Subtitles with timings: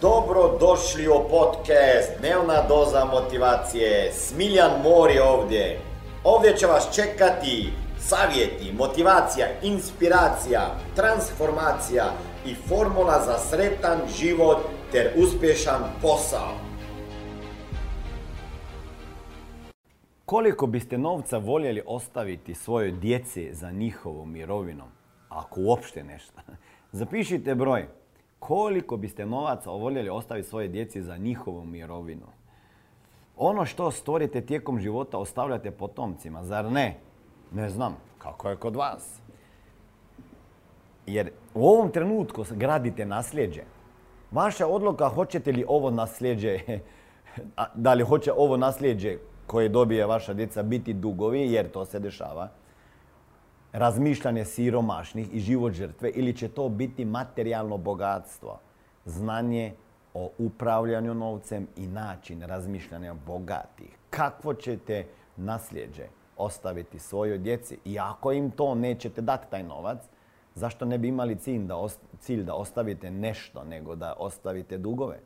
[0.00, 4.12] Dobro došli u podcast Dnevna doza motivacije.
[4.12, 5.80] Smiljan Mor je ovdje.
[6.24, 10.60] Ovdje će vas čekati savjeti, motivacija, inspiracija,
[10.96, 12.04] transformacija
[12.46, 14.58] i formula za sretan život
[14.92, 16.54] ter uspješan posao.
[20.24, 24.88] Koliko biste novca voljeli ostaviti svojoj djeci za njihovom mirovinom?
[25.28, 26.40] Ako uopšte nešto.
[26.92, 27.97] Zapišite broj.
[28.48, 32.26] Koliko biste novaca voljeli ostaviti svoje djeci za njihovu mirovinu?
[33.36, 36.96] Ono što stvorite tijekom života ostavljate potomcima, zar ne?
[37.52, 39.20] Ne znam, kako je kod vas?
[41.06, 43.62] Jer u ovom trenutku gradite nasljeđe.
[44.30, 46.58] Vaša odluka hoćete li ovo nasljeđe,
[47.74, 52.48] da li hoće ovo nasljeđe koje dobije vaša djeca biti dugovi, jer to se dešava,
[53.72, 58.58] razmišljanje siromašnih i život žrtve ili će to biti materijalno bogatstvo,
[59.04, 59.74] znanje
[60.14, 63.98] o upravljanju novcem i način razmišljanja bogatih.
[64.10, 65.06] Kakvo ćete
[65.36, 66.06] nasljeđe
[66.36, 69.98] ostaviti svojoj djeci i ako im to nećete dati taj novac,
[70.54, 71.86] zašto ne bi imali cilj da,
[72.20, 75.18] cilj da ostavite nešto nego da ostavite dugove?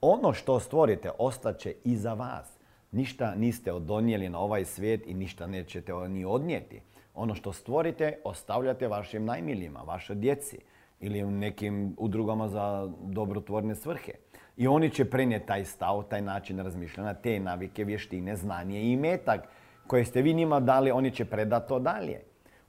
[0.00, 2.46] Ono što stvorite ostaće iza vas.
[2.92, 6.80] Ništa niste odonijeli na ovaj svijet i ništa nećete ni odnijeti.
[7.16, 10.58] Ono što stvorite ostavljate vašim najmilijima, vašoj djeci
[11.00, 14.12] ili nekim udrugama za dobrotvorne svrhe.
[14.56, 19.48] I oni će prenijeti taj stav, taj način razmišljanja, te navike, vještine, znanje i metak
[19.86, 22.22] koje ste vi njima dali, oni će predati to dalje.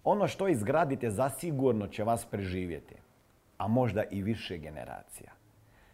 [0.03, 2.95] Ono što izgradite zasigurno će vas preživjeti,
[3.57, 5.31] a možda i više generacija.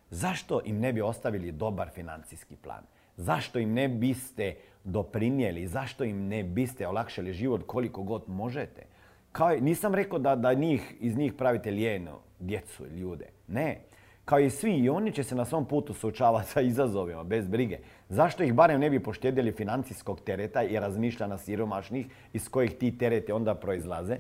[0.10, 2.84] Zašto im ne bi ostavili dobar financijski plan?
[3.18, 5.68] Zašto im ne biste doprinijeli?
[5.68, 8.86] Zašto im ne biste olakšali život koliko god možete?
[9.32, 13.26] Kao, nisam rekao da, da njih, iz njih pravite lijeno, djecu, ljude.
[13.48, 13.82] Ne.
[14.26, 17.80] Kao i svi, i oni će se na svom putu suočavati sa izazovima, bez brige.
[18.10, 23.34] Zašto ih barem ne bi poštedjeli financijskog tereta i razmišljanja siromašnih iz kojih ti terete
[23.34, 24.18] onda proizlaze?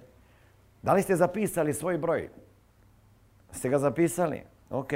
[0.81, 2.29] Da li ste zapisali svoj broj?
[3.51, 4.41] Ste ga zapisali?
[4.69, 4.94] Ok.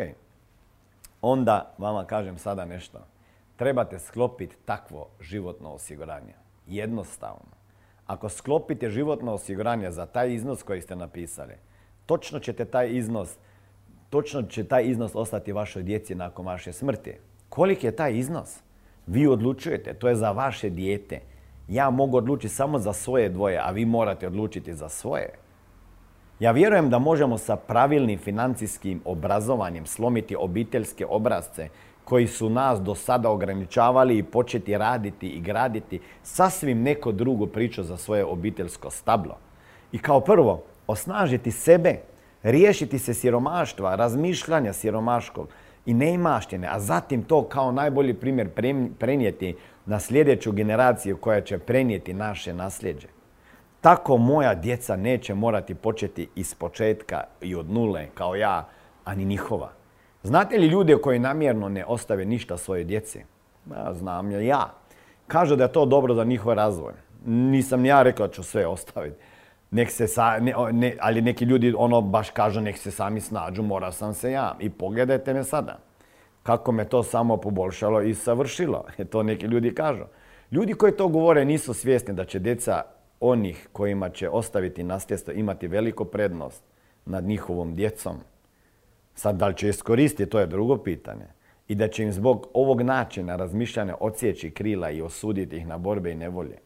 [1.21, 3.16] Onda vama kažem sada nešto
[3.57, 6.33] trebate sklopiti takvo životno osiguranje.
[6.67, 7.57] Jednostavno.
[8.05, 11.53] Ako sklopite životno osiguranje za taj iznos koji ste napisali,
[12.05, 13.37] točno ćete taj iznos,
[14.09, 17.13] točno će taj iznos ostati vašoj djeci nakon vaše smrti.
[17.49, 18.59] Koliki je taj iznos?
[19.07, 21.19] Vi odlučujete, to je za vaše dijete.
[21.67, 25.29] Ja mogu odlučiti samo za svoje dvoje, a vi morate odlučiti za svoje.
[26.39, 31.69] Ja vjerujem da možemo sa pravilnim financijskim obrazovanjem slomiti obiteljske obrazce
[32.07, 37.83] koji su nas do sada ograničavali i početi raditi i graditi sasvim neko drugo priču
[37.83, 39.37] za svoje obiteljsko stablo.
[39.91, 41.99] I kao prvo, osnažiti sebe,
[42.43, 45.49] riješiti se siromaštva, razmišljanja siromaškog
[45.85, 48.49] i neimaštine, a zatim to kao najbolji primjer
[48.99, 53.07] prenijeti na sljedeću generaciju koja će prenijeti naše nasljeđe.
[53.81, 58.67] Tako moja djeca neće morati početi iz početka i od nule kao ja,
[59.03, 59.71] ani njihova.
[60.23, 63.23] Znate li ljude koji namjerno ne ostave ništa svoje djeci?
[63.71, 64.73] Ja, znam ja, ja.
[65.27, 66.93] Kažu da je to dobro za njihov razvoj.
[67.25, 69.17] Nisam ja rekao da ću sve ostaviti.
[69.71, 70.05] Nek se
[70.99, 74.55] ali neki ljudi ono baš kažu nek se sami snađu, mora sam se ja.
[74.59, 75.79] I pogledajte me sada.
[76.43, 78.85] Kako me to samo poboljšalo i savršilo.
[79.11, 80.03] To neki ljudi kažu.
[80.51, 82.81] Ljudi koji to govore nisu svjesni da će djeca
[83.19, 86.63] onih kojima će ostaviti nasljedstvo imati veliko prednost
[87.05, 88.17] nad njihovom djecom.
[89.17, 91.25] Sad, da li će iskoristiti, to je drugo pitanje.
[91.67, 96.11] I da će im zbog ovog načina razmišljanja odsjeći krila i osuditi ih na borbe
[96.11, 96.57] i nevolje.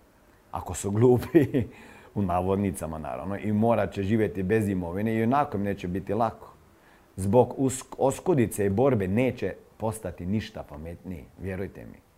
[0.51, 1.63] Ako su glupi,
[2.15, 6.53] u navodnicama naravno, i morat će živjeti bez imovine i onako im neće biti lako.
[7.15, 7.55] Zbog
[7.97, 12.08] oskudice i borbe neće postati ništa pametniji, vjerujte mi.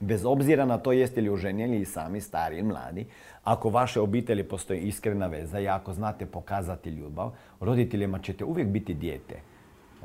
[0.00, 3.06] Bez obzira na to jeste li oženjeni i sami, stari i mladi,
[3.44, 8.94] ako vaše obitelji postoji iskrena veza i ako znate pokazati ljubav, roditeljima ćete uvijek biti
[8.94, 9.34] dijete.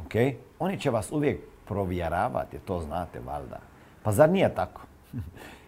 [0.06, 0.12] Ok?
[0.60, 3.60] Oni će vas uvijek provjeravati, to znate valjda.
[4.04, 4.82] Pa zar nije tako?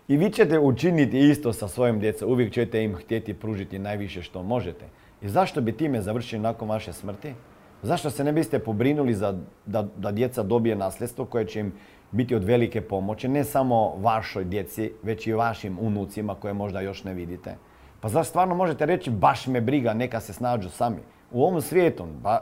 [0.07, 2.31] I vi ćete učiniti isto sa svojim djecom.
[2.31, 4.85] Uvijek ćete im htjeti pružiti najviše što možete.
[5.21, 7.33] I zašto bi time završili nakon vaše smrti?
[7.81, 11.73] Zašto se ne biste pobrinuli za, da, da djeca dobije nasljedstvo koje će im
[12.13, 17.03] biti od velike pomoći, ne samo vašoj djeci, već i vašim unucima koje možda još
[17.03, 17.55] ne vidite?
[17.99, 21.01] Pa zar stvarno možete reći baš me briga, neka se snađu sami?
[21.31, 22.39] U ovom svijetu ba,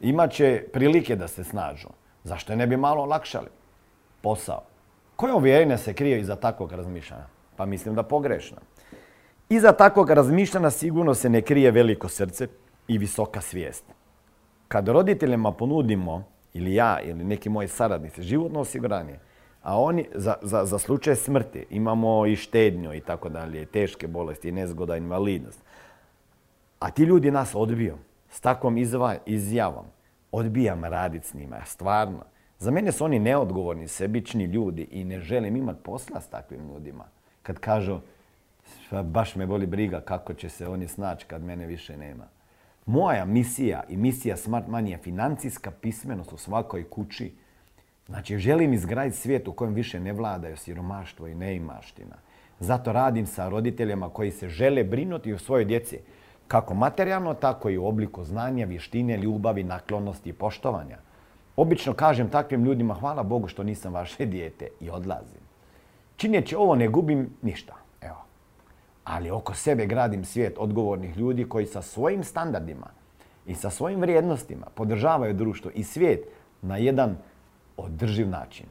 [0.00, 1.88] imat će prilike da se snađu.
[2.24, 3.48] Zašto ne bi malo olakšali
[4.20, 4.62] posao?
[5.16, 7.26] Koje uvjerenje se krije iza takvog razmišljanja?
[7.56, 8.56] Pa mislim da pogrešno.
[9.48, 12.48] Iza takvog razmišljanja sigurno se ne krije veliko srce
[12.88, 13.84] i visoka svijest.
[14.68, 19.18] Kad roditeljima ponudimo, ili ja, ili neki moji saradnici, životno osiguranje,
[19.62, 24.52] a oni za, za, za slučaj smrti imamo i štednju i tako dalje, teške bolesti,
[24.52, 25.60] nezgoda, invalidnost.
[26.78, 27.98] A ti ljudi nas odbiju
[28.30, 28.76] s takvom
[29.26, 29.84] izjavom.
[30.32, 32.24] Odbijam raditi s njima, stvarno.
[32.58, 37.04] Za mene su oni neodgovorni, sebični ljudi i ne želim imati posla s takvim ljudima.
[37.42, 37.98] Kad kažu,
[39.02, 42.24] baš me boli briga kako će se oni snaći kad mene više nema.
[42.86, 47.32] Moja misija i misija Smart Money je financijska pismenost u svakoj kući.
[48.06, 52.16] Znači, želim izgraditi svijet u kojem više ne vladaju siromaštvo i neimaština.
[52.60, 55.98] Zato radim sa roditeljima koji se žele brinuti o svojoj djeci,
[56.48, 60.98] kako materijalno, tako i u obliku znanja, vještine, ljubavi, naklonosti i poštovanja.
[61.56, 65.40] Obično kažem takvim ljudima, hvala Bogu što nisam vaše dijete i odlazim.
[66.16, 67.81] Činjeći ovo ne gubim ništa
[69.04, 72.86] ali oko sebe gradim svijet odgovornih ljudi koji sa svojim standardima
[73.46, 76.24] i sa svojim vrijednostima podržavaju društvo i svijet
[76.62, 77.16] na jedan
[77.76, 78.66] održiv način.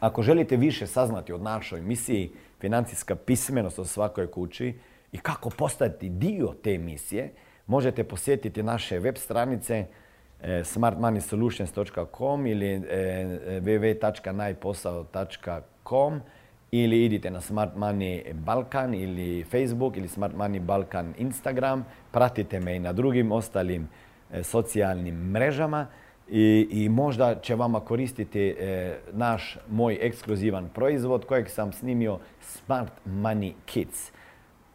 [0.00, 4.78] Ako želite više saznati od našoj misiji financijska pismenost o svakoj kući
[5.12, 7.32] i kako postati dio te misije,
[7.66, 9.86] možete posjetiti naše web stranice
[10.42, 12.80] e, smartmoneysolutions.com ili e,
[13.62, 16.20] www.najposao.com
[16.82, 21.84] ili idite na Smart Money Balkan ili Facebook ili Smart Money Balkan Instagram.
[22.10, 23.88] Pratite me i na drugim ostalim
[24.32, 25.86] e, socijalnim mrežama
[26.28, 32.92] i, i možda će vama koristiti e, naš, moj ekskluzivan proizvod kojeg sam snimio Smart
[33.06, 34.12] Money Kids.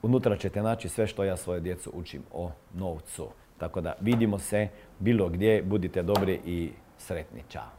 [0.01, 3.27] Unutra ćete naći sve što ja svoje djecu učim o novcu.
[3.57, 4.67] Tako da vidimo se
[4.99, 7.43] bilo gdje, budite dobri i sretni.
[7.49, 7.78] Ćao!